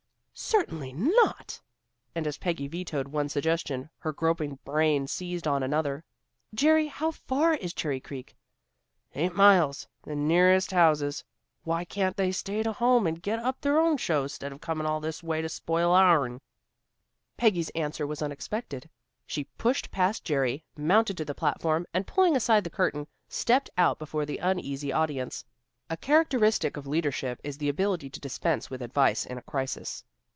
"Certainly 0.33 0.93
not." 0.93 1.61
And 2.15 2.25
as 2.25 2.39
Peggy 2.39 2.67
vetoed 2.67 3.07
one 3.09 3.29
suggestion, 3.29 3.91
her 3.99 4.11
groping 4.11 4.57
brain 4.65 5.05
seized 5.05 5.47
on 5.47 5.61
another. 5.61 6.03
"Jerry, 6.55 6.87
how 6.87 7.11
far 7.11 7.53
is 7.53 7.75
Cherry 7.75 7.99
Creek?" 7.99 8.35
"Eight 9.13 9.35
miles, 9.35 9.87
the 10.01 10.15
nearest 10.15 10.71
houses. 10.71 11.23
Why 11.63 11.85
can't 11.85 12.17
they 12.17 12.31
stay 12.31 12.63
to 12.63 12.73
home 12.73 13.05
and 13.05 13.21
get 13.21 13.37
up 13.37 13.61
their 13.61 13.79
own 13.79 13.97
shows, 13.97 14.33
'stead 14.33 14.51
of 14.51 14.61
coming 14.61 14.87
all 14.87 14.99
this 14.99 15.21
way 15.21 15.43
to 15.43 15.47
spoil 15.49 15.91
ourn?" 15.93 16.41
Peggy's 17.37 17.69
answer 17.69 18.07
was 18.07 18.23
unexpected. 18.23 18.89
She 19.27 19.43
pushed 19.59 19.91
past 19.91 20.23
Jerry, 20.23 20.63
mounted 20.75 21.17
to 21.17 21.25
the 21.25 21.35
platform, 21.35 21.85
and 21.93 22.07
pulling 22.07 22.35
aside 22.35 22.63
the 22.63 22.71
curtain, 22.71 23.05
stepped 23.29 23.69
out 23.77 23.99
before 23.99 24.25
the 24.25 24.39
uneasy 24.39 24.91
audience. 24.91 25.45
A 25.87 25.95
characteristic 25.95 26.77
of 26.77 26.87
leadership 26.87 27.39
is 27.43 27.59
the 27.59 27.69
ability 27.69 28.09
to 28.09 28.19
dispense 28.19 28.71
with 28.71 28.81
advice 28.81 29.23
in 29.27 29.37
a 29.37 29.43
crisis. 29.43 30.03